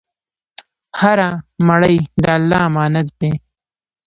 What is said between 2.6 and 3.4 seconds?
امانت دی.